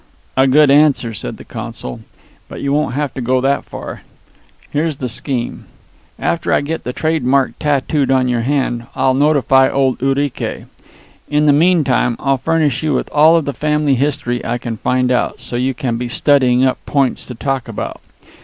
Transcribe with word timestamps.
"A 0.35 0.47
good 0.47 0.71
answer," 0.71 1.13
said 1.13 1.37
the 1.37 1.45
consul. 1.45 1.99
"But 2.49 2.59
you 2.59 2.73
won't 2.73 2.95
have 2.95 3.13
to 3.13 3.21
go 3.21 3.39
that 3.39 3.65
far. 3.65 4.01
Here's 4.71 4.97
the 4.97 5.07
scheme. 5.07 5.65
After 6.17 6.51
I 6.51 6.61
get 6.61 6.83
the 6.85 6.91
trademark 6.91 7.53
tattooed 7.59 8.09
on 8.09 8.27
your 8.27 8.41
hand 8.41 8.87
I'll 8.95 9.13
notify 9.13 9.69
old 9.69 9.99
Urique. 9.99 10.65
In 11.29 11.45
the 11.45 11.53
meantime 11.53 12.15
I'll 12.17 12.39
furnish 12.39 12.81
you 12.81 12.95
with 12.95 13.11
all 13.13 13.35
of 13.37 13.45
the 13.45 13.53
family 13.53 13.93
history 13.93 14.43
I 14.43 14.57
can 14.57 14.75
find 14.75 15.11
out, 15.11 15.39
so 15.39 15.55
you 15.55 15.75
can 15.75 15.97
be 15.97 16.07
studying 16.09 16.65
up 16.65 16.79
points 16.87 17.23
to 17.27 17.35
talk 17.35 17.67
about. 17.67 18.01